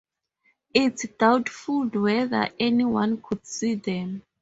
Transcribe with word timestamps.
It's 0.73 1.05
doubtful 1.19 1.85
whether 1.89 2.49
anyone 2.59 3.21
could 3.21 3.45
see 3.45 3.75
them. 3.75 4.23